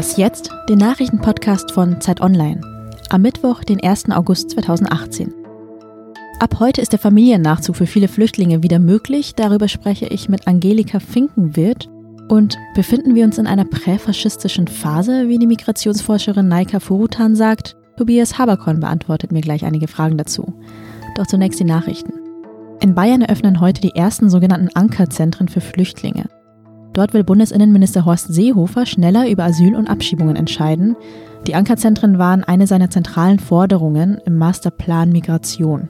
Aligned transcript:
Was 0.00 0.16
jetzt? 0.16 0.50
Den 0.66 0.78
Nachrichtenpodcast 0.78 1.72
von 1.72 2.00
Zeit 2.00 2.22
Online. 2.22 2.62
Am 3.10 3.20
Mittwoch, 3.20 3.62
den 3.64 3.82
1. 3.82 4.10
August 4.10 4.48
2018. 4.48 5.34
Ab 6.38 6.58
heute 6.58 6.80
ist 6.80 6.92
der 6.92 6.98
Familiennachzug 6.98 7.76
für 7.76 7.86
viele 7.86 8.08
Flüchtlinge 8.08 8.62
wieder 8.62 8.78
möglich. 8.78 9.34
Darüber 9.34 9.68
spreche 9.68 10.06
ich 10.06 10.30
mit 10.30 10.48
Angelika 10.48 11.00
Finkenwirt. 11.00 11.90
Und 12.30 12.56
befinden 12.74 13.14
wir 13.14 13.26
uns 13.26 13.36
in 13.36 13.46
einer 13.46 13.66
präfaschistischen 13.66 14.68
Phase, 14.68 15.28
wie 15.28 15.38
die 15.38 15.46
Migrationsforscherin 15.46 16.48
Naika 16.48 16.80
Furutan 16.80 17.36
sagt? 17.36 17.76
Tobias 17.98 18.38
Haberkorn 18.38 18.80
beantwortet 18.80 19.32
mir 19.32 19.42
gleich 19.42 19.66
einige 19.66 19.86
Fragen 19.86 20.16
dazu. 20.16 20.54
Doch 21.14 21.26
zunächst 21.26 21.60
die 21.60 21.64
Nachrichten. 21.64 22.14
In 22.80 22.94
Bayern 22.94 23.20
eröffnen 23.20 23.60
heute 23.60 23.82
die 23.82 23.94
ersten 23.94 24.30
sogenannten 24.30 24.74
Ankerzentren 24.74 25.48
für 25.48 25.60
Flüchtlinge. 25.60 26.24
Dort 26.92 27.14
will 27.14 27.24
Bundesinnenminister 27.24 28.04
Horst 28.04 28.32
Seehofer 28.32 28.84
schneller 28.84 29.28
über 29.28 29.44
Asyl 29.44 29.76
und 29.76 29.88
Abschiebungen 29.88 30.36
entscheiden. 30.36 30.96
Die 31.46 31.54
Ankerzentren 31.54 32.18
waren 32.18 32.44
eine 32.44 32.66
seiner 32.66 32.90
zentralen 32.90 33.38
Forderungen 33.38 34.20
im 34.26 34.36
Masterplan 34.36 35.10
Migration. 35.10 35.88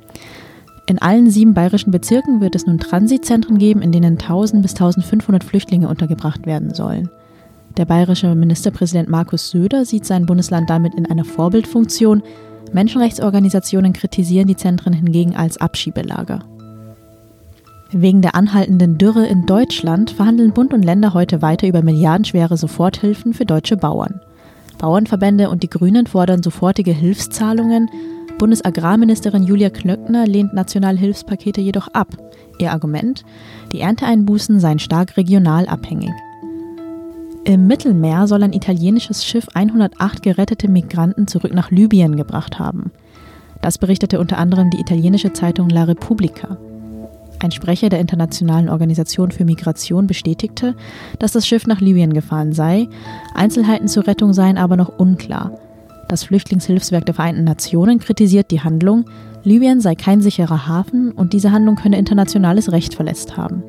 In 0.86 1.00
allen 1.00 1.30
sieben 1.30 1.54
bayerischen 1.54 1.90
Bezirken 1.90 2.40
wird 2.40 2.54
es 2.54 2.66
nun 2.66 2.78
Transitzentren 2.78 3.58
geben, 3.58 3.80
in 3.80 3.92
denen 3.92 4.18
1000 4.18 4.62
bis 4.62 4.72
1500 4.72 5.44
Flüchtlinge 5.44 5.88
untergebracht 5.88 6.46
werden 6.46 6.74
sollen. 6.74 7.08
Der 7.76 7.84
bayerische 7.84 8.34
Ministerpräsident 8.34 9.08
Markus 9.08 9.50
Söder 9.50 9.84
sieht 9.84 10.04
sein 10.04 10.26
Bundesland 10.26 10.68
damit 10.68 10.94
in 10.94 11.06
einer 11.06 11.24
Vorbildfunktion. 11.24 12.22
Menschenrechtsorganisationen 12.72 13.92
kritisieren 13.92 14.48
die 14.48 14.56
Zentren 14.56 14.92
hingegen 14.92 15.36
als 15.36 15.58
Abschiebelager. 15.58 16.40
Wegen 17.92 18.22
der 18.22 18.36
anhaltenden 18.36 18.98
Dürre 18.98 19.26
in 19.26 19.46
Deutschland 19.46 20.12
verhandeln 20.12 20.52
Bund 20.52 20.72
und 20.72 20.84
Länder 20.84 21.12
heute 21.12 21.42
weiter 21.42 21.66
über 21.66 21.82
milliardenschwere 21.82 22.56
Soforthilfen 22.56 23.34
für 23.34 23.44
deutsche 23.44 23.76
Bauern. 23.76 24.20
Bauernverbände 24.78 25.50
und 25.50 25.64
die 25.64 25.70
Grünen 25.70 26.06
fordern 26.06 26.42
sofortige 26.42 26.92
Hilfszahlungen. 26.92 27.90
Bundesagrarministerin 28.38 29.42
Julia 29.42 29.70
Klöckner 29.70 30.24
lehnt 30.26 30.54
nationale 30.54 30.98
Hilfspakete 30.98 31.60
jedoch 31.60 31.88
ab. 31.88 32.16
Ihr 32.60 32.70
Argument? 32.70 33.24
Die 33.72 33.80
Ernteeinbußen 33.80 34.60
seien 34.60 34.78
stark 34.78 35.16
regional 35.16 35.66
abhängig. 35.66 36.12
Im 37.44 37.66
Mittelmeer 37.66 38.28
soll 38.28 38.44
ein 38.44 38.52
italienisches 38.52 39.24
Schiff 39.24 39.48
108 39.54 40.22
gerettete 40.22 40.68
Migranten 40.68 41.26
zurück 41.26 41.52
nach 41.52 41.72
Libyen 41.72 42.14
gebracht 42.14 42.60
haben. 42.60 42.92
Das 43.62 43.78
berichtete 43.78 44.20
unter 44.20 44.38
anderem 44.38 44.70
die 44.70 44.80
italienische 44.80 45.32
Zeitung 45.32 45.68
La 45.68 45.84
Repubblica. 45.84 46.56
Ein 47.42 47.52
Sprecher 47.52 47.88
der 47.88 48.00
Internationalen 48.00 48.68
Organisation 48.68 49.30
für 49.30 49.46
Migration 49.46 50.06
bestätigte, 50.06 50.76
dass 51.18 51.32
das 51.32 51.46
Schiff 51.46 51.66
nach 51.66 51.80
Libyen 51.80 52.12
gefahren 52.12 52.52
sei. 52.52 52.86
Einzelheiten 53.34 53.88
zur 53.88 54.06
Rettung 54.06 54.34
seien 54.34 54.58
aber 54.58 54.76
noch 54.76 54.98
unklar. 54.98 55.58
Das 56.08 56.24
Flüchtlingshilfswerk 56.24 57.06
der 57.06 57.14
Vereinten 57.14 57.44
Nationen 57.44 57.98
kritisiert 57.98 58.50
die 58.50 58.60
Handlung. 58.60 59.06
Libyen 59.42 59.80
sei 59.80 59.94
kein 59.94 60.20
sicherer 60.20 60.66
Hafen 60.66 61.12
und 61.12 61.32
diese 61.32 61.50
Handlung 61.50 61.76
könne 61.76 61.98
internationales 61.98 62.72
Recht 62.72 62.94
verletzt 62.94 63.38
haben. 63.38 63.62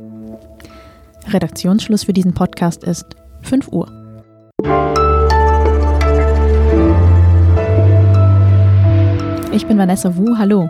Redaktionsschluss 1.30 2.04
für 2.04 2.14
diesen 2.14 2.34
Podcast 2.34 2.84
ist 2.84 3.06
5 3.44 3.70
Uhr. 3.70 3.88
Ich 9.54 9.66
bin 9.66 9.78
Vanessa 9.78 10.18
Wu, 10.18 10.38
hallo. 10.38 10.70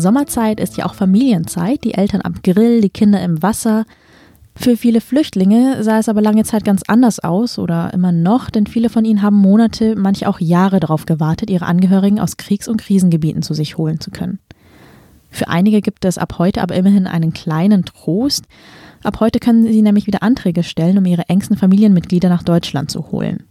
Sommerzeit 0.00 0.60
ist 0.60 0.76
ja 0.76 0.86
auch 0.86 0.94
Familienzeit, 0.94 1.84
die 1.84 1.94
Eltern 1.94 2.20
am 2.22 2.34
Grill, 2.42 2.80
die 2.80 2.90
Kinder 2.90 3.22
im 3.22 3.42
Wasser. 3.42 3.84
Für 4.54 4.76
viele 4.76 5.00
Flüchtlinge 5.00 5.82
sah 5.82 5.98
es 5.98 6.08
aber 6.08 6.22
lange 6.22 6.44
Zeit 6.44 6.64
ganz 6.64 6.82
anders 6.86 7.20
aus 7.20 7.58
oder 7.58 7.92
immer 7.92 8.12
noch, 8.12 8.48
denn 8.48 8.66
viele 8.66 8.88
von 8.88 9.04
ihnen 9.04 9.22
haben 9.22 9.36
Monate, 9.36 9.96
manche 9.96 10.28
auch 10.28 10.40
Jahre 10.40 10.80
darauf 10.80 11.04
gewartet, 11.04 11.50
ihre 11.50 11.66
Angehörigen 11.66 12.20
aus 12.20 12.36
Kriegs- 12.36 12.68
und 12.68 12.80
Krisengebieten 12.80 13.42
zu 13.42 13.52
sich 13.54 13.76
holen 13.76 14.00
zu 14.00 14.10
können. 14.10 14.38
Für 15.30 15.48
einige 15.48 15.82
gibt 15.82 16.04
es 16.06 16.16
ab 16.16 16.36
heute 16.38 16.62
aber 16.62 16.74
immerhin 16.74 17.06
einen 17.06 17.34
kleinen 17.34 17.84
Trost. 17.84 18.46
Ab 19.02 19.20
heute 19.20 19.38
können 19.38 19.64
sie 19.64 19.82
nämlich 19.82 20.06
wieder 20.06 20.22
Anträge 20.22 20.62
stellen, 20.62 20.96
um 20.96 21.04
ihre 21.04 21.28
engsten 21.28 21.56
Familienmitglieder 21.56 22.30
nach 22.30 22.42
Deutschland 22.42 22.90
zu 22.90 23.10
holen. 23.10 23.44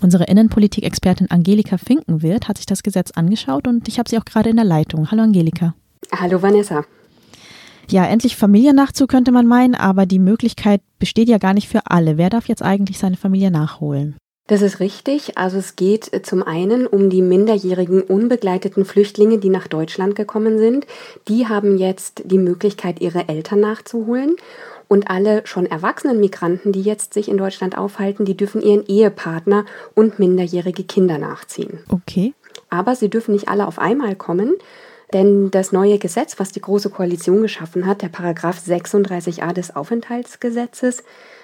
Unsere 0.00 0.24
Innenpolitik-Expertin 0.24 1.30
Angelika 1.30 1.76
Finkenwirt 1.76 2.46
hat 2.46 2.56
sich 2.58 2.66
das 2.66 2.82
Gesetz 2.82 3.10
angeschaut 3.10 3.66
und 3.66 3.88
ich 3.88 3.98
habe 3.98 4.08
sie 4.08 4.18
auch 4.18 4.24
gerade 4.24 4.50
in 4.50 4.56
der 4.56 4.64
Leitung. 4.64 5.10
Hallo 5.10 5.22
Angelika. 5.22 5.74
Hallo 6.12 6.40
Vanessa. 6.40 6.84
Ja, 7.90 8.04
endlich 8.04 8.36
Familiennachzug 8.36 9.08
könnte 9.08 9.32
man 9.32 9.46
meinen, 9.46 9.74
aber 9.74 10.06
die 10.06 10.18
Möglichkeit 10.18 10.82
besteht 10.98 11.28
ja 11.28 11.38
gar 11.38 11.54
nicht 11.54 11.68
für 11.68 11.86
alle. 11.86 12.16
Wer 12.16 12.30
darf 12.30 12.46
jetzt 12.46 12.62
eigentlich 12.62 12.98
seine 12.98 13.16
Familie 13.16 13.50
nachholen? 13.50 14.16
Das 14.46 14.62
ist 14.62 14.80
richtig. 14.80 15.36
Also 15.36 15.58
es 15.58 15.76
geht 15.76 16.12
äh, 16.12 16.22
zum 16.22 16.42
einen 16.42 16.86
um 16.86 17.10
die 17.10 17.22
minderjährigen 17.22 18.02
unbegleiteten 18.02 18.84
Flüchtlinge, 18.84 19.38
die 19.38 19.50
nach 19.50 19.68
Deutschland 19.68 20.16
gekommen 20.16 20.58
sind. 20.58 20.86
Die 21.28 21.48
haben 21.48 21.76
jetzt 21.76 22.22
die 22.24 22.38
Möglichkeit, 22.38 23.00
ihre 23.00 23.28
Eltern 23.28 23.60
nachzuholen. 23.60 24.36
Und 24.88 25.10
alle 25.10 25.46
schon 25.46 25.66
erwachsenen 25.66 26.18
Migranten, 26.18 26.72
die 26.72 26.82
jetzt 26.82 27.12
sich 27.12 27.28
in 27.28 27.36
Deutschland 27.36 27.76
aufhalten, 27.76 28.24
die 28.24 28.36
dürfen 28.36 28.62
ihren 28.62 28.86
Ehepartner 28.86 29.66
und 29.94 30.18
minderjährige 30.18 30.84
Kinder 30.84 31.18
nachziehen. 31.18 31.80
Okay. 31.90 32.32
Aber 32.70 32.96
sie 32.96 33.10
dürfen 33.10 33.32
nicht 33.32 33.48
alle 33.48 33.66
auf 33.66 33.78
einmal 33.78 34.16
kommen, 34.16 34.54
denn 35.12 35.50
das 35.50 35.72
neue 35.72 35.98
Gesetz, 35.98 36.38
was 36.38 36.52
die 36.52 36.60
Große 36.60 36.90
Koalition 36.90 37.42
geschaffen 37.42 37.86
hat, 37.86 38.02
der 38.02 38.08
Paragraph 38.08 38.58
36a 38.58 39.52
des 39.52 39.74
Aufenthaltsgesetzes, 39.74 41.02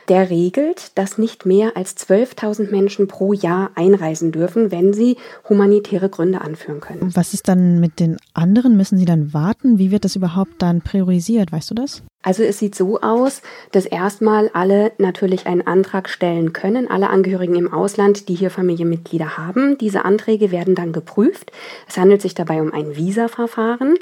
der 0.09 0.31
regelt, 0.31 0.97
dass 0.98 1.19
nicht 1.19 1.47
mehr 1.47 1.76
als 1.76 1.97
12.000 1.97 2.70
Menschen 2.70 3.09
pro 3.09 3.32
Jahr 3.32 3.70
einreisen 3.75 4.32
dürfen, 4.32 4.70
wenn 4.70 4.92
sie 4.92 5.16
humanitäre 5.48 6.09
Gründe 6.09 6.41
anführen 6.41 6.81
können. 6.81 7.10
Was 7.15 7.34
ist 7.34 7.48
dann 7.48 7.81
mit 7.81 8.00
den 8.00 8.16
anderen? 8.34 8.76
Müssen 8.76 8.98
sie 8.98 9.04
dann 9.04 9.32
warten? 9.32 9.78
Wie 9.78 9.91
wird 9.91 10.04
das 10.04 10.16
überhaupt 10.16 10.60
dann 10.60 10.81
priorisiert? 10.81 11.53
Weißt 11.53 11.70
du 11.70 11.75
das? 11.75 12.03
Also 12.22 12.43
es 12.43 12.59
sieht 12.59 12.75
so 12.75 13.00
aus, 13.00 13.43
dass 13.72 13.84
erstmal 13.84 14.50
alle 14.54 14.93
natürlich 14.97 15.47
einen 15.47 15.66
Antrag 15.66 16.09
stellen 16.09 16.54
können, 16.54 16.91
alle 16.91 17.10
Angehörigen 17.10 17.54
im 17.54 17.72
Ausland, 17.72 18.28
die 18.28 18.34
hier 18.34 18.50
Familienmitglieder 18.50 19.37
haben. 19.37 19.76
Diese 19.76 20.06
Anträge 20.06 20.50
werden 20.50 20.75
dann 20.75 20.93
geprüft. 20.93 21.53
Es 21.87 21.98
handelt 21.98 22.22
sich 22.22 22.34
dabei 22.34 22.62
um 22.62 22.72
ein 22.72 22.97
Visa-Verfahren 22.97 23.97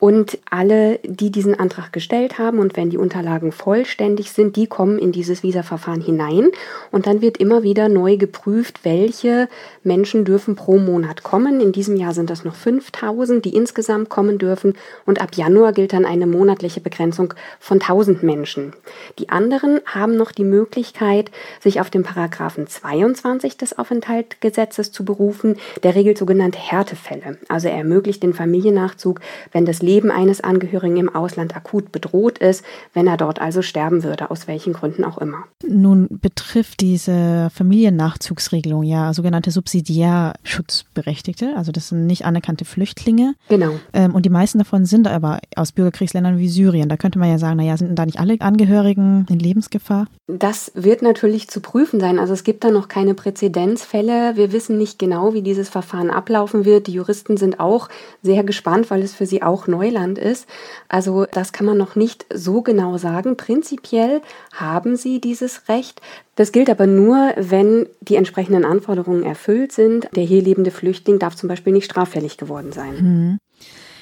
und 0.00 0.38
alle, 0.48 1.00
die 1.02 1.32
diesen 1.32 1.58
Antrag 1.58 1.92
gestellt 1.92 2.38
haben 2.38 2.60
und 2.60 2.76
wenn 2.76 2.90
die 2.90 2.98
Unterlagen 2.98 3.50
vollständig 3.50 4.30
sind, 4.30 4.54
die 4.54 4.68
kommen 4.68 4.98
in 4.98 5.10
dieses 5.10 5.42
Visa-Verfahren 5.42 6.00
hinein. 6.00 6.50
Und 6.92 7.08
dann 7.08 7.20
wird 7.20 7.38
immer 7.38 7.64
wieder 7.64 7.88
neu 7.88 8.16
geprüft, 8.16 8.84
welche 8.84 9.48
Menschen 9.82 10.24
dürfen 10.24 10.54
pro 10.54 10.78
Monat 10.78 11.24
kommen. 11.24 11.60
In 11.60 11.72
diesem 11.72 11.96
Jahr 11.96 12.14
sind 12.14 12.30
das 12.30 12.44
noch 12.44 12.54
5000, 12.54 13.44
die 13.44 13.56
insgesamt 13.56 14.08
kommen 14.08 14.38
dürfen. 14.38 14.74
Und 15.04 15.20
ab 15.20 15.34
Januar 15.34 15.72
gilt 15.72 15.92
dann 15.92 16.04
eine 16.04 16.28
monatliche 16.28 16.80
Begrenzung 16.80 17.34
von 17.58 17.80
1000 17.80 18.22
Menschen. 18.22 18.74
Die 19.18 19.30
anderen 19.30 19.80
haben 19.84 20.16
noch 20.16 20.30
die 20.30 20.44
Möglichkeit, 20.44 21.32
sich 21.60 21.80
auf 21.80 21.90
den 21.90 22.04
Paragraphen 22.04 22.68
22 22.68 23.56
des 23.56 23.76
Aufenthaltsgesetzes 23.76 24.92
zu 24.92 25.04
berufen. 25.04 25.56
Der 25.82 25.96
regelt 25.96 26.18
sogenannte 26.18 26.58
Härtefälle. 26.58 27.38
Also 27.48 27.66
er 27.66 27.78
ermöglicht 27.78 28.22
den 28.22 28.32
Familiennachzug, 28.32 29.20
wenn 29.50 29.66
das 29.66 29.82
Leben 29.88 30.10
eines 30.10 30.42
Angehörigen 30.42 30.98
im 30.98 31.14
Ausland 31.14 31.56
akut 31.56 31.92
bedroht 31.92 32.38
ist, 32.38 32.62
wenn 32.92 33.06
er 33.06 33.16
dort 33.16 33.40
also 33.40 33.62
sterben 33.62 34.04
würde, 34.04 34.30
aus 34.30 34.46
welchen 34.46 34.74
Gründen 34.74 35.02
auch 35.02 35.16
immer. 35.16 35.44
Nun 35.66 36.08
betrifft 36.10 36.80
diese 36.80 37.48
Familiennachzugsregelung 37.54 38.82
ja 38.82 39.14
sogenannte 39.14 39.50
Subsidiärschutzberechtigte, 39.50 41.56
also 41.56 41.72
das 41.72 41.88
sind 41.88 42.06
nicht 42.06 42.26
anerkannte 42.26 42.66
Flüchtlinge. 42.66 43.34
Genau. 43.48 43.70
Ähm, 43.94 44.14
und 44.14 44.26
die 44.26 44.30
meisten 44.30 44.58
davon 44.58 44.84
sind 44.84 45.08
aber 45.08 45.38
aus 45.56 45.72
Bürgerkriegsländern 45.72 46.38
wie 46.38 46.50
Syrien. 46.50 46.90
Da 46.90 46.98
könnte 46.98 47.18
man 47.18 47.30
ja 47.30 47.38
sagen, 47.38 47.56
naja, 47.56 47.78
sind 47.78 47.98
da 47.98 48.04
nicht 48.04 48.20
alle 48.20 48.36
Angehörigen 48.40 49.24
in 49.30 49.38
Lebensgefahr? 49.38 50.06
Das 50.26 50.70
wird 50.74 51.00
natürlich 51.00 51.48
zu 51.48 51.60
prüfen 51.60 51.98
sein. 51.98 52.18
Also 52.18 52.34
es 52.34 52.44
gibt 52.44 52.62
da 52.62 52.70
noch 52.70 52.88
keine 52.88 53.14
Präzedenzfälle. 53.14 54.36
Wir 54.36 54.52
wissen 54.52 54.76
nicht 54.76 54.98
genau, 54.98 55.32
wie 55.32 55.40
dieses 55.40 55.70
Verfahren 55.70 56.10
ablaufen 56.10 56.66
wird. 56.66 56.88
Die 56.88 56.92
Juristen 56.92 57.38
sind 57.38 57.58
auch 57.58 57.88
sehr 58.22 58.44
gespannt, 58.44 58.90
weil 58.90 59.02
es 59.02 59.14
für 59.14 59.24
sie 59.24 59.42
auch 59.42 59.66
noch 59.66 59.77
Neuland 59.78 60.18
ist. 60.18 60.46
Also 60.88 61.26
das 61.30 61.52
kann 61.52 61.66
man 61.66 61.78
noch 61.78 61.94
nicht 61.94 62.26
so 62.32 62.62
genau 62.62 62.98
sagen. 62.98 63.36
Prinzipiell 63.36 64.20
haben 64.52 64.96
sie 64.96 65.20
dieses 65.20 65.68
Recht. 65.68 66.00
Das 66.34 66.52
gilt 66.52 66.70
aber 66.70 66.86
nur, 66.86 67.32
wenn 67.36 67.86
die 68.00 68.16
entsprechenden 68.16 68.64
Anforderungen 68.64 69.22
erfüllt 69.22 69.72
sind. 69.72 70.08
Der 70.16 70.24
hier 70.24 70.42
lebende 70.42 70.70
Flüchtling 70.70 71.18
darf 71.18 71.36
zum 71.36 71.48
Beispiel 71.48 71.72
nicht 71.72 71.86
straffällig 71.86 72.38
geworden 72.38 72.72
sein. 72.72 72.94
Mhm. 73.00 73.38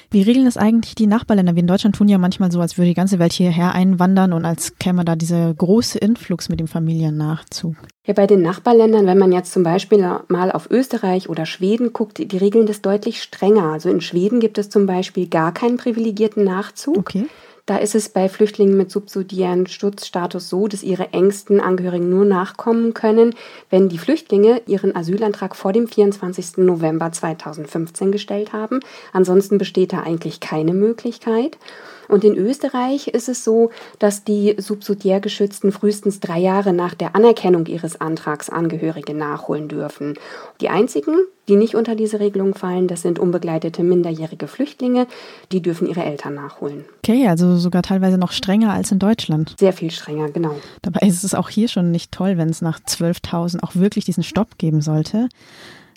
Wie 0.09 0.21
regeln 0.21 0.45
das 0.45 0.57
eigentlich 0.57 0.95
die 0.95 1.07
Nachbarländer? 1.07 1.55
Wir 1.55 1.61
in 1.61 1.67
Deutschland 1.67 1.95
tun 1.95 2.07
ja 2.07 2.17
manchmal 2.17 2.51
so, 2.51 2.61
als 2.61 2.77
würde 2.77 2.87
die 2.87 2.93
ganze 2.93 3.19
Welt 3.19 3.33
hierher 3.33 3.73
einwandern 3.73 4.31
und 4.31 4.45
als 4.45 4.77
käme 4.77 5.03
da 5.03 5.15
dieser 5.15 5.53
große 5.53 5.97
Influx 5.97 6.47
mit 6.47 6.59
dem 6.59 6.67
Familiennachzug. 6.67 7.75
Ja, 8.05 8.13
bei 8.13 8.25
den 8.25 8.41
Nachbarländern, 8.41 9.05
wenn 9.05 9.17
man 9.17 9.33
jetzt 9.33 9.51
zum 9.51 9.63
Beispiel 9.63 9.97
mal 10.29 10.51
auf 10.51 10.71
Österreich 10.71 11.27
oder 11.27 11.45
Schweden 11.45 11.91
guckt, 11.91 12.19
die 12.19 12.37
regeln 12.37 12.65
das 12.65 12.81
deutlich 12.81 13.21
strenger. 13.21 13.71
Also 13.73 13.89
in 13.89 13.99
Schweden 13.99 14.39
gibt 14.39 14.57
es 14.57 14.69
zum 14.69 14.85
Beispiel 14.85 15.27
gar 15.27 15.53
keinen 15.53 15.75
privilegierten 15.75 16.45
Nachzug. 16.45 16.97
Okay. 16.97 17.25
Da 17.67 17.75
ist 17.75 17.95
es 17.95 18.07
bei 18.07 18.29
Flüchtlingen 18.29 18.77
mit 18.77 18.89
subsidiären 18.91 19.67
Schutzstatus 19.67 20.47
so, 20.47 20.69
dass 20.69 20.83
ihre 20.83 21.11
engsten 21.11 21.59
Angehörigen 21.59 22.09
nur 22.09 22.23
nachkommen 22.23 22.93
können, 22.93 23.35
wenn 23.69 23.89
die 23.89 23.97
Flüchtlinge 23.97 24.61
ihren 24.67 24.95
Asylantrag 24.95 25.53
vor 25.53 25.73
dem 25.73 25.85
24. 25.85 26.59
November 26.59 27.11
2015 27.11 28.13
gestellt 28.13 28.53
haben. 28.53 28.79
Ansonsten 29.11 29.57
besteht 29.57 29.91
da 29.91 29.99
eigentlich 29.99 30.39
keine 30.39 30.73
Möglichkeit. 30.73 31.57
Und 32.07 32.23
in 32.23 32.35
Österreich 32.35 33.07
ist 33.09 33.29
es 33.29 33.43
so, 33.43 33.71
dass 33.99 34.23
die 34.23 34.55
subsidiär 34.57 35.19
Geschützten 35.19 35.71
frühestens 35.71 36.19
drei 36.19 36.39
Jahre 36.39 36.73
nach 36.73 36.93
der 36.93 37.15
Anerkennung 37.15 37.65
ihres 37.65 37.99
Antrags 37.99 38.49
Angehörige 38.49 39.13
nachholen 39.13 39.67
dürfen. 39.67 40.15
Die 40.61 40.69
einzigen, 40.69 41.15
die 41.47 41.55
nicht 41.55 41.75
unter 41.75 41.95
diese 41.95 42.19
Regelung 42.19 42.55
fallen, 42.55 42.87
das 42.87 43.01
sind 43.01 43.19
unbegleitete 43.19 43.83
minderjährige 43.83 44.47
Flüchtlinge, 44.47 45.07
die 45.51 45.61
dürfen 45.61 45.87
ihre 45.87 46.03
Eltern 46.03 46.35
nachholen. 46.35 46.85
Okay, 46.99 47.27
also 47.27 47.57
sogar 47.57 47.83
teilweise 47.83 48.17
noch 48.17 48.31
strenger 48.31 48.73
als 48.73 48.91
in 48.91 48.99
Deutschland. 48.99 49.55
Sehr 49.59 49.73
viel 49.73 49.91
strenger, 49.91 50.29
genau. 50.29 50.55
Dabei 50.81 51.07
ist 51.07 51.23
es 51.23 51.33
auch 51.35 51.49
hier 51.49 51.67
schon 51.67 51.91
nicht 51.91 52.11
toll, 52.11 52.37
wenn 52.37 52.49
es 52.49 52.61
nach 52.61 52.79
12.000 52.79 53.63
auch 53.63 53.75
wirklich 53.75 54.05
diesen 54.05 54.23
Stopp 54.23 54.57
geben 54.57 54.81
sollte. 54.81 55.29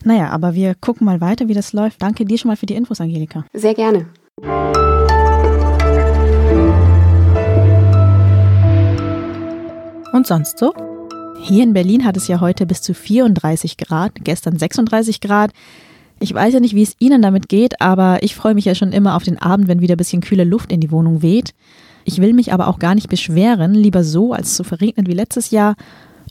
Naja, 0.04 0.30
aber 0.30 0.54
wir 0.54 0.74
gucken 0.74 1.04
mal 1.04 1.20
weiter, 1.20 1.48
wie 1.48 1.54
das 1.54 1.72
läuft. 1.72 2.00
Danke 2.00 2.24
dir 2.24 2.38
schon 2.38 2.48
mal 2.48 2.56
für 2.56 2.66
die 2.66 2.74
Infos, 2.74 3.00
Angelika. 3.00 3.44
Sehr 3.52 3.74
gerne. 3.74 4.06
Und 10.20 10.26
sonst 10.26 10.58
so? 10.58 10.74
Hier 11.40 11.62
in 11.62 11.72
Berlin 11.72 12.04
hat 12.04 12.14
es 12.14 12.28
ja 12.28 12.42
heute 12.42 12.66
bis 12.66 12.82
zu 12.82 12.92
34 12.92 13.78
Grad, 13.78 14.12
gestern 14.16 14.58
36 14.58 15.22
Grad. 15.22 15.50
Ich 16.18 16.34
weiß 16.34 16.52
ja 16.52 16.60
nicht, 16.60 16.74
wie 16.74 16.82
es 16.82 16.94
Ihnen 16.98 17.22
damit 17.22 17.48
geht, 17.48 17.80
aber 17.80 18.22
ich 18.22 18.34
freue 18.34 18.52
mich 18.52 18.66
ja 18.66 18.74
schon 18.74 18.92
immer 18.92 19.16
auf 19.16 19.22
den 19.22 19.38
Abend, 19.38 19.66
wenn 19.66 19.80
wieder 19.80 19.94
ein 19.94 19.96
bisschen 19.96 20.20
kühle 20.20 20.44
Luft 20.44 20.72
in 20.72 20.80
die 20.80 20.90
Wohnung 20.90 21.22
weht. 21.22 21.54
Ich 22.04 22.20
will 22.20 22.34
mich 22.34 22.52
aber 22.52 22.68
auch 22.68 22.78
gar 22.78 22.94
nicht 22.94 23.08
beschweren, 23.08 23.72
lieber 23.72 24.04
so, 24.04 24.34
als 24.34 24.58
so 24.58 24.62
verregnet 24.62 25.08
wie 25.08 25.14
letztes 25.14 25.52
Jahr. 25.52 25.74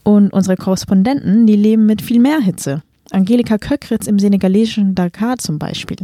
Und 0.03 0.31
unsere 0.33 0.55
Korrespondenten, 0.55 1.47
die 1.47 1.55
leben 1.55 1.87
mit 1.87 2.03
viel 2.03 2.19
mehr 2.19 2.41
Hitze. 2.41 2.83
Angelika 3.09 3.57
Köckritz 3.57 4.05
im 4.05 4.19
senegalesischen 4.19 4.93
Dakar 4.93 5.39
zum 5.39 5.57
Beispiel. 5.57 5.97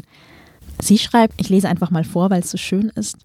Sie 0.82 0.98
schreibt, 0.98 1.40
ich 1.40 1.50
lese 1.50 1.70
einfach 1.70 1.92
mal 1.92 2.04
vor, 2.04 2.32
weil 2.32 2.40
es 2.40 2.50
so 2.50 2.58
schön 2.58 2.92
ist. 2.96 3.20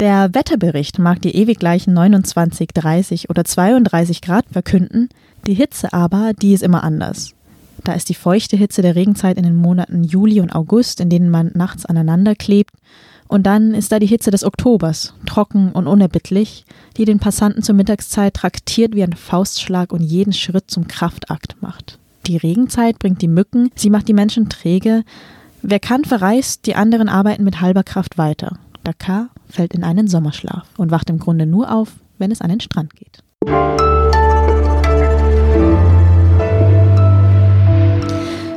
Der 0.00 0.34
Wetterbericht 0.34 0.98
mag 0.98 1.20
die 1.20 1.36
ewig 1.36 1.58
gleichen 1.58 1.92
29, 1.92 2.70
30 2.72 3.28
oder 3.28 3.44
32 3.44 4.22
Grad 4.22 4.46
verkünden, 4.50 5.10
die 5.46 5.52
Hitze 5.52 5.92
aber, 5.92 6.32
die 6.32 6.54
ist 6.54 6.62
immer 6.62 6.82
anders. 6.84 7.34
Da 7.84 7.92
ist 7.92 8.08
die 8.08 8.14
feuchte 8.14 8.56
Hitze 8.56 8.80
der 8.80 8.94
Regenzeit 8.94 9.36
in 9.36 9.42
den 9.42 9.56
Monaten 9.56 10.02
Juli 10.02 10.40
und 10.40 10.54
August, 10.54 11.00
in 11.00 11.10
denen 11.10 11.28
man 11.28 11.50
nachts 11.54 11.84
aneinander 11.84 12.34
klebt, 12.34 12.72
und 13.28 13.44
dann 13.44 13.74
ist 13.74 13.92
da 13.92 13.98
die 13.98 14.06
Hitze 14.06 14.30
des 14.30 14.42
Oktobers, 14.42 15.12
trocken 15.26 15.70
und 15.72 15.86
unerbittlich, 15.86 16.64
die 16.96 17.04
den 17.04 17.18
Passanten 17.18 17.62
zur 17.62 17.74
Mittagszeit 17.74 18.32
traktiert 18.32 18.94
wie 18.94 19.02
ein 19.02 19.12
Faustschlag 19.12 19.92
und 19.92 20.00
jeden 20.00 20.32
Schritt 20.32 20.70
zum 20.70 20.88
Kraftakt 20.88 21.60
macht. 21.60 21.98
Die 22.26 22.38
Regenzeit 22.38 22.98
bringt 22.98 23.20
die 23.20 23.28
Mücken, 23.28 23.70
sie 23.74 23.90
macht 23.90 24.08
die 24.08 24.14
Menschen 24.14 24.48
träge. 24.48 25.04
Wer 25.60 25.78
kann, 25.78 26.06
verreist, 26.06 26.64
die 26.64 26.74
anderen 26.74 27.10
arbeiten 27.10 27.44
mit 27.44 27.60
halber 27.60 27.82
Kraft 27.82 28.16
weiter. 28.16 28.56
Dakar 28.90 29.28
fällt 29.48 29.72
in 29.72 29.84
einen 29.84 30.08
Sommerschlaf 30.08 30.66
und 30.76 30.90
wacht 30.90 31.10
im 31.10 31.20
Grunde 31.20 31.46
nur 31.46 31.72
auf, 31.72 31.92
wenn 32.18 32.32
es 32.32 32.40
an 32.40 32.50
den 32.50 32.58
Strand 32.58 32.92
geht. 32.96 33.22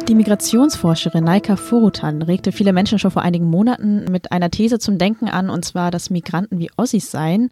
Die 0.07 0.15
Migrationsforscherin 0.15 1.23
Naika 1.23 1.55
Furutan 1.55 2.23
regte 2.23 2.51
viele 2.51 2.73
Menschen 2.73 2.97
schon 2.97 3.11
vor 3.11 3.21
einigen 3.21 3.47
Monaten 3.47 4.05
mit 4.11 4.31
einer 4.31 4.49
These 4.49 4.79
zum 4.79 4.97
Denken 4.97 5.29
an, 5.29 5.51
und 5.51 5.65
zwar, 5.65 5.91
dass 5.91 6.09
Migranten 6.09 6.57
wie 6.57 6.71
Ossis 6.77 7.11
seien. 7.11 7.51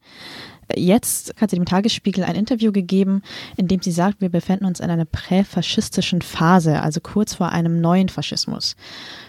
Jetzt 0.76 1.36
hat 1.40 1.52
sie 1.52 1.58
dem 1.58 1.66
Tagesspiegel 1.66 2.24
ein 2.24 2.36
Interview 2.36 2.72
gegeben, 2.72 3.22
in 3.58 3.68
dem 3.68 3.82
sie 3.84 3.92
sagt, 3.92 4.22
wir 4.22 4.30
befinden 4.30 4.66
uns 4.66 4.80
in 4.80 4.90
einer 4.90 5.06
präfaschistischen 5.06 6.24
Phase, 6.24 6.82
also 6.82 7.00
kurz 7.00 7.36
vor 7.36 7.50
einem 7.50 7.80
neuen 7.80 8.10
Faschismus. 8.10 8.76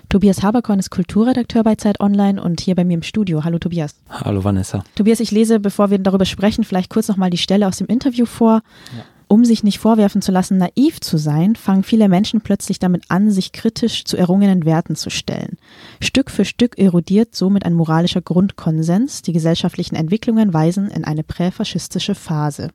Tobias 0.08 0.42
Haberkorn 0.42 0.78
ist 0.78 0.90
Kulturredakteur 0.90 1.62
bei 1.62 1.76
Zeit 1.76 2.00
Online 2.00 2.42
und 2.42 2.60
hier 2.60 2.74
bei 2.74 2.84
mir 2.84 2.94
im 2.94 3.02
Studio. 3.02 3.44
Hallo 3.44 3.58
Tobias. 3.58 3.94
Hallo 4.10 4.44
Vanessa. 4.44 4.84
Tobias, 4.94 5.20
ich 5.20 5.30
lese, 5.30 5.58
bevor 5.58 5.90
wir 5.90 5.98
darüber 5.98 6.24
sprechen, 6.24 6.64
vielleicht 6.64 6.90
kurz 6.90 7.08
nochmal 7.08 7.30
die 7.30 7.38
Stelle 7.38 7.66
aus 7.66 7.78
dem 7.78 7.86
Interview 7.86 8.26
vor. 8.26 8.62
Ja. 8.96 9.04
Um 9.32 9.46
sich 9.46 9.64
nicht 9.64 9.78
vorwerfen 9.78 10.20
zu 10.20 10.30
lassen, 10.30 10.58
naiv 10.58 11.00
zu 11.00 11.16
sein, 11.16 11.56
fangen 11.56 11.84
viele 11.84 12.10
Menschen 12.10 12.42
plötzlich 12.42 12.78
damit 12.78 13.04
an, 13.08 13.30
sich 13.30 13.52
kritisch 13.52 14.04
zu 14.04 14.18
errungenen 14.18 14.66
Werten 14.66 14.94
zu 14.94 15.08
stellen. 15.08 15.56
Stück 16.02 16.30
für 16.30 16.44
Stück 16.44 16.78
erodiert 16.78 17.34
somit 17.34 17.64
ein 17.64 17.72
moralischer 17.72 18.20
Grundkonsens. 18.20 19.22
Die 19.22 19.32
gesellschaftlichen 19.32 19.94
Entwicklungen 19.94 20.52
weisen 20.52 20.90
in 20.90 21.04
eine 21.04 21.22
präfaschistische 21.22 22.14
Phase. 22.14 22.72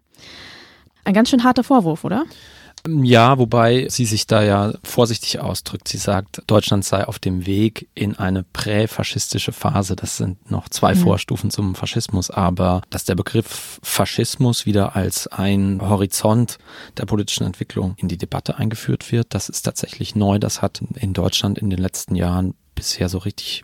Ein 1.03 1.13
ganz 1.13 1.29
schön 1.29 1.43
harter 1.43 1.63
Vorwurf, 1.63 2.03
oder? 2.03 2.25
Ja, 2.87 3.37
wobei 3.37 3.87
sie 3.89 4.05
sich 4.05 4.27
da 4.27 4.43
ja 4.43 4.73
vorsichtig 4.83 5.39
ausdrückt. 5.39 5.87
Sie 5.87 5.97
sagt, 5.97 6.41
Deutschland 6.47 6.85
sei 6.85 7.05
auf 7.05 7.19
dem 7.19 7.45
Weg 7.45 7.89
in 7.95 8.17
eine 8.17 8.43
präfaschistische 8.43 9.51
Phase. 9.51 9.95
Das 9.95 10.17
sind 10.17 10.49
noch 10.49 10.69
zwei 10.69 10.95
mhm. 10.95 10.99
Vorstufen 10.99 11.51
zum 11.51 11.75
Faschismus. 11.75 12.31
Aber 12.31 12.81
dass 12.89 13.03
der 13.03 13.15
Begriff 13.15 13.79
Faschismus 13.83 14.65
wieder 14.65 14.95
als 14.95 15.27
ein 15.27 15.79
Horizont 15.81 16.57
der 16.97 17.05
politischen 17.05 17.45
Entwicklung 17.45 17.95
in 17.97 18.07
die 18.07 18.17
Debatte 18.17 18.57
eingeführt 18.57 19.11
wird, 19.11 19.27
das 19.33 19.49
ist 19.49 19.63
tatsächlich 19.63 20.15
neu. 20.15 20.39
Das 20.39 20.61
hat 20.61 20.81
in 20.95 21.13
Deutschland 21.13 21.57
in 21.57 21.69
den 21.69 21.79
letzten 21.79 22.15
Jahren 22.15 22.53
bisher 22.75 23.09
so 23.09 23.17
richtig 23.17 23.63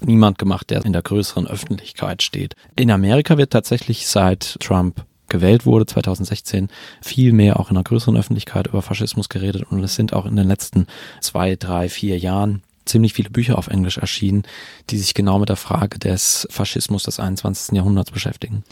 niemand 0.00 0.38
gemacht, 0.38 0.70
der 0.70 0.84
in 0.84 0.92
der 0.92 1.02
größeren 1.02 1.46
Öffentlichkeit 1.46 2.22
steht. 2.22 2.54
In 2.74 2.90
Amerika 2.90 3.38
wird 3.38 3.52
tatsächlich 3.52 4.08
seit 4.08 4.58
Trump 4.60 5.04
gewählt 5.28 5.66
wurde, 5.66 5.86
2016, 5.86 6.68
viel 7.00 7.32
mehr 7.32 7.58
auch 7.58 7.70
in 7.70 7.76
einer 7.76 7.84
größeren 7.84 8.16
Öffentlichkeit 8.16 8.66
über 8.66 8.82
Faschismus 8.82 9.28
geredet 9.28 9.64
und 9.70 9.82
es 9.82 9.94
sind 9.94 10.12
auch 10.12 10.26
in 10.26 10.36
den 10.36 10.48
letzten 10.48 10.86
zwei, 11.20 11.56
drei, 11.56 11.88
vier 11.88 12.18
Jahren 12.18 12.62
ziemlich 12.84 13.12
viele 13.12 13.30
Bücher 13.30 13.58
auf 13.58 13.66
Englisch 13.66 13.98
erschienen, 13.98 14.44
die 14.90 14.98
sich 14.98 15.14
genau 15.14 15.38
mit 15.38 15.48
der 15.48 15.56
Frage 15.56 15.98
des 15.98 16.46
Faschismus 16.50 17.02
des 17.02 17.20
21. 17.20 17.74
Jahrhunderts 17.74 18.12
beschäftigen. 18.12 18.64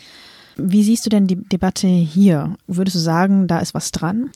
Wie 0.56 0.84
siehst 0.84 1.04
du 1.04 1.10
denn 1.10 1.26
die 1.26 1.36
Debatte 1.36 1.88
hier? 1.88 2.54
Würdest 2.66 2.94
du 2.94 3.00
sagen, 3.00 3.48
da 3.48 3.58
ist 3.58 3.74
was 3.74 3.90
dran? 3.90 4.30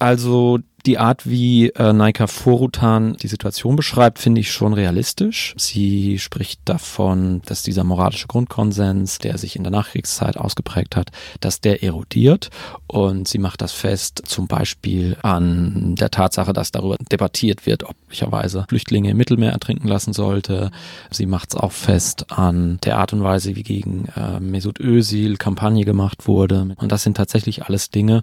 Also 0.00 0.58
die 0.86 0.98
Art, 0.98 1.28
wie 1.28 1.70
äh, 1.70 1.92
Naika 1.92 2.26
Forutan 2.26 3.16
die 3.16 3.28
Situation 3.28 3.76
beschreibt, 3.76 4.18
finde 4.18 4.40
ich 4.40 4.52
schon 4.52 4.74
realistisch. 4.74 5.54
Sie 5.56 6.18
spricht 6.18 6.60
davon, 6.66 7.40
dass 7.46 7.62
dieser 7.62 7.84
moralische 7.84 8.26
Grundkonsens, 8.26 9.18
der 9.18 9.38
sich 9.38 9.56
in 9.56 9.64
der 9.64 9.72
Nachkriegszeit 9.72 10.36
ausgeprägt 10.36 10.96
hat, 10.96 11.10
dass 11.40 11.60
der 11.60 11.82
erodiert. 11.82 12.50
Und 12.86 13.28
sie 13.28 13.38
macht 13.38 13.62
das 13.62 13.72
fest 13.72 14.22
zum 14.26 14.46
Beispiel 14.46 15.16
an 15.22 15.94
der 15.96 16.10
Tatsache, 16.10 16.52
dass 16.52 16.70
darüber 16.70 16.96
debattiert 17.10 17.66
wird, 17.66 17.84
ob 17.84 17.96
möglicherweise 18.02 18.66
Flüchtlinge 18.68 19.10
im 19.10 19.16
Mittelmeer 19.16 19.52
ertrinken 19.52 19.88
lassen 19.88 20.12
sollte. 20.12 20.70
Sie 21.10 21.26
macht 21.26 21.50
es 21.50 21.56
auch 21.56 21.72
fest 21.72 22.30
an 22.30 22.78
der 22.84 22.98
Art 22.98 23.12
und 23.12 23.22
Weise, 23.22 23.56
wie 23.56 23.62
gegen 23.62 24.06
äh, 24.16 24.38
Mesut 24.38 24.80
Özil 24.80 25.36
Kampagne 25.36 25.84
gemacht 25.84 26.28
wurde. 26.28 26.74
Und 26.76 26.92
das 26.92 27.02
sind 27.02 27.16
tatsächlich 27.16 27.64
alles 27.64 27.90
Dinge, 27.90 28.22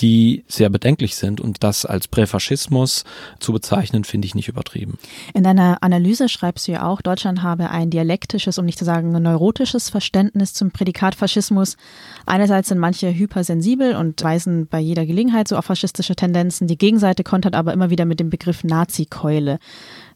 die 0.00 0.44
sehr 0.48 0.70
bedenklich 0.70 1.16
sind 1.16 1.40
und 1.40 1.62
das 1.62 1.84
als 1.84 2.08
Präfaschismus 2.08 3.04
zu 3.40 3.52
bezeichnen, 3.52 4.04
finde 4.04 4.26
ich 4.26 4.34
nicht 4.34 4.48
übertrieben. 4.48 4.98
In 5.34 5.42
deiner 5.42 5.82
Analyse 5.82 6.28
schreibst 6.28 6.68
du 6.68 6.72
ja 6.72 6.86
auch, 6.86 7.00
Deutschland 7.00 7.42
habe 7.42 7.70
ein 7.70 7.90
dialektisches, 7.90 8.58
um 8.58 8.64
nicht 8.64 8.78
zu 8.78 8.84
sagen 8.84 9.10
neurotisches 9.10 9.90
Verständnis 9.90 10.54
zum 10.54 10.70
Prädikat 10.70 11.14
Faschismus. 11.14 11.76
Einerseits 12.26 12.68
sind 12.68 12.78
manche 12.78 13.12
hypersensibel 13.12 13.96
und 13.96 14.22
weisen 14.22 14.66
bei 14.66 14.78
jeder 14.78 15.06
Gelegenheit 15.06 15.48
so 15.48 15.56
auf 15.56 15.64
faschistische 15.64 16.16
Tendenzen. 16.16 16.68
Die 16.68 16.78
Gegenseite 16.78 17.24
kontert 17.24 17.54
aber 17.54 17.72
immer 17.72 17.90
wieder 17.90 18.04
mit 18.04 18.20
dem 18.20 18.30
Begriff 18.30 18.64
Nazi-Keule. 18.64 19.58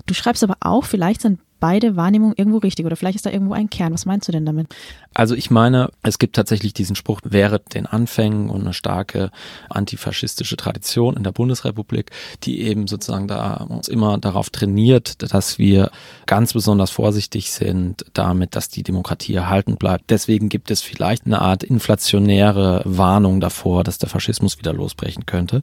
Du 0.06 0.14
schreibst 0.14 0.42
aber 0.44 0.56
auch, 0.60 0.84
vielleicht 0.84 1.22
sind 1.22 1.40
beide 1.62 1.94
Wahrnehmungen 1.94 2.34
irgendwo 2.36 2.58
richtig 2.58 2.86
oder 2.86 2.96
vielleicht 2.96 3.14
ist 3.14 3.24
da 3.24 3.30
irgendwo 3.30 3.54
ein 3.54 3.70
Kern. 3.70 3.94
Was 3.94 4.04
meinst 4.04 4.26
du 4.26 4.32
denn 4.32 4.44
damit? 4.44 4.66
Also 5.14 5.36
ich 5.36 5.48
meine, 5.48 5.90
es 6.02 6.18
gibt 6.18 6.34
tatsächlich 6.34 6.74
diesen 6.74 6.96
Spruch, 6.96 7.20
wäre 7.22 7.60
den 7.60 7.86
Anfängen 7.86 8.50
und 8.50 8.62
eine 8.62 8.72
starke 8.72 9.30
antifaschistische 9.70 10.56
Tradition 10.56 11.16
in 11.16 11.22
der 11.22 11.30
Bundesrepublik, 11.30 12.10
die 12.42 12.62
eben 12.62 12.88
sozusagen 12.88 13.28
da 13.28 13.58
uns 13.58 13.86
immer 13.86 14.18
darauf 14.18 14.50
trainiert, 14.50 15.32
dass 15.32 15.60
wir 15.60 15.92
ganz 16.26 16.52
besonders 16.52 16.90
vorsichtig 16.90 17.52
sind 17.52 18.06
damit, 18.12 18.56
dass 18.56 18.68
die 18.68 18.82
Demokratie 18.82 19.34
erhalten 19.34 19.76
bleibt. 19.76 20.10
Deswegen 20.10 20.48
gibt 20.48 20.72
es 20.72 20.82
vielleicht 20.82 21.26
eine 21.26 21.42
Art 21.42 21.62
inflationäre 21.62 22.82
Warnung 22.84 23.38
davor, 23.38 23.84
dass 23.84 23.98
der 23.98 24.08
Faschismus 24.08 24.58
wieder 24.58 24.72
losbrechen 24.72 25.26
könnte. 25.26 25.62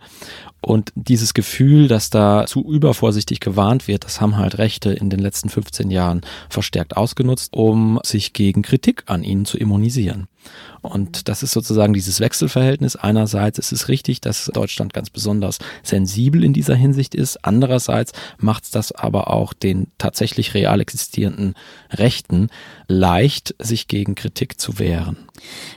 Und 0.62 0.92
dieses 0.96 1.34
Gefühl, 1.34 1.88
dass 1.88 2.10
da 2.10 2.46
zu 2.46 2.63
übervorsichtig 2.70 3.39
gewarnt 3.39 3.88
wird, 3.88 4.04
das 4.04 4.20
haben 4.20 4.38
halt 4.38 4.58
Rechte 4.58 4.92
in 4.92 5.10
den 5.10 5.20
letzten 5.20 5.50
15 5.50 5.89
Jahren 5.89 6.22
verstärkt 6.50 6.98
ausgenutzt, 6.98 7.54
um 7.54 8.00
sich 8.04 8.34
gegen 8.34 8.62
Kritik 8.62 9.04
an 9.08 9.24
ihnen 9.24 9.46
zu 9.46 9.58
immunisieren. 9.58 10.28
Und 10.81 11.27
das 11.27 11.43
ist 11.43 11.51
sozusagen 11.51 11.93
dieses 11.93 12.19
Wechselverhältnis. 12.19 12.96
Einerseits 12.96 13.60
ist 13.60 13.72
es 13.72 13.88
richtig, 13.89 14.22
dass 14.22 14.46
Deutschland 14.53 14.93
ganz 14.93 15.10
besonders 15.10 15.60
sensibel 15.84 16.43
in 16.43 16.53
dieser 16.53 16.75
Hinsicht 16.75 17.15
ist. 17.15 17.43
Andererseits 17.43 18.13
macht 18.38 18.63
es 18.63 18.72
das 18.72 18.91
aber 18.91 19.29
auch 19.29 19.53
den 19.53 19.88
tatsächlich 19.98 20.53
real 20.53 20.79
existierenden 20.79 21.55
Rechten 21.91 22.48
leicht, 22.88 23.55
sich 23.60 23.88
gegen 23.88 24.15
Kritik 24.15 24.60
zu 24.60 24.79
wehren. 24.79 25.17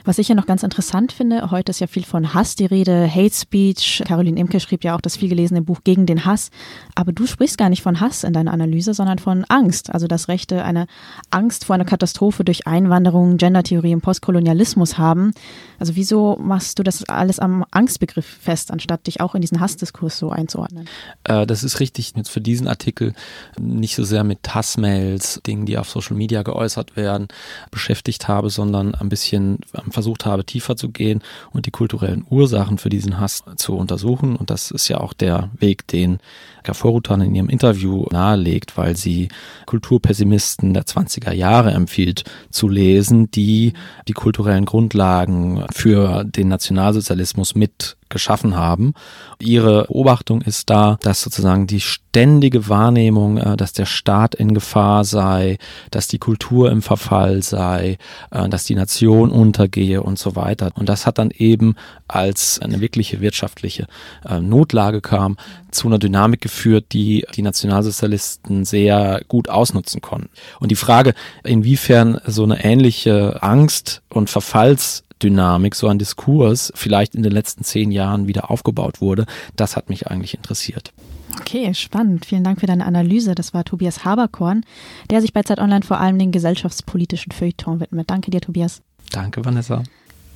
Was 0.03 0.17
ich 0.17 0.27
ja 0.27 0.35
noch 0.35 0.45
ganz 0.45 0.63
interessant 0.63 1.11
finde, 1.13 1.51
heute 1.51 1.69
ist 1.69 1.79
ja 1.79 1.87
viel 1.87 2.03
von 2.03 2.33
Hass 2.33 2.55
die 2.55 2.65
Rede, 2.65 3.09
Hate 3.09 3.33
Speech. 3.33 4.03
Caroline 4.05 4.39
Imke 4.39 4.59
schrieb 4.59 4.83
ja 4.83 4.95
auch 4.95 5.01
das 5.01 5.15
vielgelesene 5.15 5.61
Buch 5.61 5.81
Gegen 5.83 6.05
den 6.05 6.25
Hass. 6.25 6.49
Aber 6.95 7.13
du 7.13 7.25
sprichst 7.25 7.57
gar 7.57 7.69
nicht 7.69 7.81
von 7.81 7.99
Hass 8.01 8.23
in 8.23 8.33
deiner 8.33 8.51
Analyse, 8.51 8.93
sondern 8.93 9.19
von 9.19 9.45
Angst. 9.45 9.93
Also 9.93 10.07
das 10.07 10.27
Rechte 10.27 10.63
eine 10.63 10.87
Angst 11.29 11.65
vor 11.65 11.75
einer 11.75 11.85
Katastrophe 11.85 12.43
durch 12.43 12.67
Einwanderung, 12.67 13.37
Gendertheorie 13.37 13.95
und 13.95 14.01
Postkolonialismus 14.01 14.52
haben. 14.97 15.33
Also 15.79 15.95
wieso 15.95 16.37
machst 16.39 16.79
du 16.79 16.83
das 16.83 17.03
alles 17.09 17.39
am 17.39 17.65
Angstbegriff 17.71 18.25
fest, 18.25 18.71
anstatt 18.71 19.07
dich 19.07 19.21
auch 19.21 19.35
in 19.35 19.41
diesen 19.41 19.59
Hassdiskurs 19.59 20.17
so 20.17 20.29
einzuordnen? 20.29 20.87
Äh, 21.23 21.45
das 21.45 21.63
ist 21.63 21.79
richtig. 21.79 22.13
Jetzt 22.15 22.29
für 22.29 22.41
diesen 22.41 22.67
Artikel 22.67 23.13
nicht 23.59 23.95
so 23.95 24.03
sehr 24.03 24.23
mit 24.23 24.53
Hassmails, 24.53 25.41
Dingen, 25.45 25.65
die 25.65 25.77
auf 25.77 25.89
Social 25.89 26.15
Media 26.15 26.43
geäußert 26.43 26.95
werden, 26.95 27.27
beschäftigt 27.71 28.27
habe, 28.27 28.49
sondern 28.49 28.95
ein 28.95 29.09
bisschen 29.09 29.59
versucht 29.89 30.25
habe, 30.25 30.45
tiefer 30.45 30.75
zu 30.75 30.89
gehen 30.89 31.21
und 31.51 31.65
die 31.65 31.71
kulturellen 31.71 32.25
Ursachen 32.29 32.77
für 32.77 32.89
diesen 32.89 33.19
Hass 33.19 33.43
zu 33.57 33.75
untersuchen. 33.75 34.35
Und 34.35 34.49
das 34.49 34.71
ist 34.71 34.87
ja 34.87 34.99
auch 34.99 35.13
der 35.13 35.49
Weg, 35.59 35.87
den 35.87 36.19
Gaforutan 36.63 37.21
in 37.21 37.35
ihrem 37.35 37.49
Interview 37.49 38.05
nahelegt, 38.11 38.77
weil 38.77 38.95
sie 38.95 39.29
Kulturpessimisten 39.65 40.73
der 40.73 40.83
20er 40.83 41.31
Jahre 41.31 41.71
empfiehlt 41.71 42.23
zu 42.49 42.67
lesen, 42.67 43.31
die 43.31 43.73
die 44.07 44.13
kulturellen 44.13 44.65
Grundlagen 44.65 45.63
für 45.71 46.23
den 46.23 46.47
Nationalsozialismus 46.47 47.55
mit 47.55 47.97
geschaffen 48.13 48.55
haben. 48.55 48.93
Ihre 49.39 49.83
Beobachtung 49.83 50.41
ist 50.41 50.69
da, 50.69 50.97
dass 51.01 51.21
sozusagen 51.21 51.67
die 51.67 51.81
ständige 51.81 52.69
Wahrnehmung, 52.69 53.37
äh, 53.37 53.57
dass 53.57 53.73
der 53.73 53.85
Staat 53.85 54.35
in 54.35 54.53
Gefahr 54.53 55.03
sei, 55.03 55.57
dass 55.91 56.07
die 56.07 56.19
Kultur 56.19 56.71
im 56.71 56.81
Verfall 56.81 57.41
sei, 57.41 57.97
äh, 58.31 58.47
dass 58.47 58.63
die 58.63 58.75
Nation 58.75 59.31
untergehe 59.31 60.01
und 60.01 60.19
so 60.19 60.35
weiter. 60.35 60.71
Und 60.75 60.89
das 60.89 61.05
hat 61.05 61.17
dann 61.17 61.31
eben, 61.31 61.75
als 62.07 62.59
eine 62.59 62.79
wirkliche 62.81 63.19
wirtschaftliche 63.21 63.87
äh, 64.27 64.39
Notlage 64.39 65.01
kam, 65.01 65.37
zu 65.71 65.87
einer 65.87 65.99
Dynamik 65.99 66.41
geführt, 66.41 66.85
die 66.91 67.25
die 67.35 67.41
Nationalsozialisten 67.41 68.63
sehr 68.63 69.21
gut 69.27 69.49
ausnutzen 69.49 70.01
konnten. 70.01 70.29
Und 70.59 70.69
die 70.69 70.75
Frage, 70.75 71.13
inwiefern 71.43 72.19
so 72.25 72.43
eine 72.43 72.63
ähnliche 72.63 73.41
Angst 73.41 74.01
und 74.09 74.29
Verfalls 74.29 75.03
Dynamik, 75.23 75.75
so 75.75 75.87
ein 75.87 75.97
Diskurs 75.99 76.71
vielleicht 76.75 77.15
in 77.15 77.23
den 77.23 77.31
letzten 77.31 77.63
zehn 77.63 77.91
Jahren 77.91 78.27
wieder 78.27 78.51
aufgebaut 78.51 79.01
wurde. 79.01 79.25
Das 79.55 79.75
hat 79.75 79.89
mich 79.89 80.07
eigentlich 80.07 80.35
interessiert. 80.35 80.93
Okay, 81.39 81.73
spannend. 81.73 82.25
Vielen 82.25 82.43
Dank 82.43 82.59
für 82.59 82.67
deine 82.67 82.85
Analyse. 82.85 83.33
Das 83.33 83.53
war 83.53 83.63
Tobias 83.63 84.05
Haberkorn, 84.05 84.63
der 85.09 85.21
sich 85.21 85.33
bei 85.33 85.41
Zeit 85.41 85.59
Online 85.59 85.83
vor 85.83 85.99
allem 85.99 86.19
den 86.19 86.31
gesellschaftspolitischen 86.31 87.31
Feuilleton 87.31 87.79
widmet. 87.79 88.09
Danke 88.09 88.29
dir, 88.31 88.41
Tobias. 88.41 88.81
Danke, 89.11 89.43
Vanessa. 89.43 89.83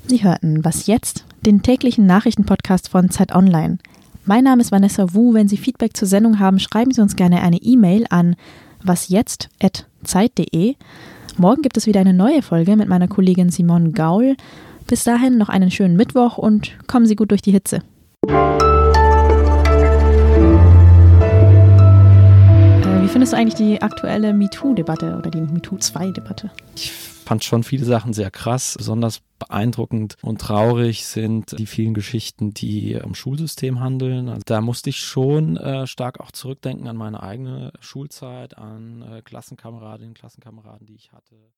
Sie 0.07 0.23
hörten 0.23 0.63
Was 0.63 0.87
jetzt? 0.87 1.25
Den 1.45 1.61
täglichen 1.61 2.05
Nachrichtenpodcast 2.05 2.89
von 2.89 3.09
Zeit 3.09 3.35
Online. 3.35 3.77
Mein 4.25 4.43
Name 4.43 4.61
ist 4.61 4.71
Vanessa 4.71 5.13
Wu. 5.13 5.33
Wenn 5.33 5.47
Sie 5.47 5.57
Feedback 5.57 5.95
zur 5.95 6.07
Sendung 6.07 6.39
haben, 6.39 6.59
schreiben 6.59 6.91
Sie 6.91 7.01
uns 7.01 7.15
gerne 7.15 7.41
eine 7.41 7.57
E-Mail 7.57 8.05
an 8.09 8.35
wasjetzt.zeit.de. 8.83 10.75
Morgen 11.37 11.61
gibt 11.61 11.77
es 11.77 11.85
wieder 11.85 11.99
eine 11.99 12.13
neue 12.13 12.41
Folge 12.41 12.75
mit 12.75 12.89
meiner 12.89 13.07
Kollegin 13.07 13.49
Simone 13.49 13.91
Gaul. 13.91 14.35
Bis 14.87 15.03
dahin 15.03 15.37
noch 15.37 15.49
einen 15.49 15.69
schönen 15.69 15.97
Mittwoch 15.97 16.37
und 16.37 16.77
kommen 16.87 17.05
Sie 17.05 17.17
gut 17.17 17.31
durch 17.31 17.41
die 17.41 17.51
Hitze. 17.51 17.81
Äh, 18.25 18.31
wie 23.01 23.09
findest 23.09 23.33
du 23.33 23.37
eigentlich 23.37 23.55
die 23.55 23.81
aktuelle 23.81 24.33
MeToo-Debatte 24.33 25.17
oder 25.17 25.29
die 25.29 25.41
MeToo-2-Debatte? 25.41 26.51
Ich 26.75 26.93
fand 27.27 27.43
schon 27.43 27.63
viele 27.63 27.83
Sachen 27.83 28.13
sehr 28.13 28.31
krass. 28.31 28.75
Besonders 28.77 29.19
beeindruckend 29.39 30.15
und 30.21 30.39
traurig 30.39 31.05
sind 31.05 31.59
die 31.59 31.65
vielen 31.65 31.93
Geschichten, 31.93 32.53
die 32.53 32.97
am 32.97 33.13
Schulsystem 33.13 33.81
handeln. 33.81 34.29
Also 34.29 34.43
da 34.45 34.61
musste 34.61 34.89
ich 34.89 34.99
schon 34.99 35.57
äh, 35.57 35.85
stark 35.85 36.21
auch 36.21 36.31
zurückdenken 36.31 36.87
an 36.87 36.95
meine 36.95 37.21
eigene 37.21 37.73
Schulzeit, 37.81 38.57
an 38.57 39.01
äh, 39.01 39.21
Klassenkameradinnen, 39.21 40.13
Klassenkameraden, 40.13 40.87
die 40.87 40.95
ich 40.95 41.11
hatte. 41.11 41.35